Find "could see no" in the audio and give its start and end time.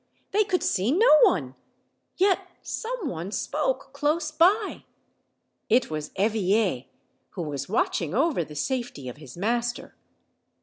0.43-1.19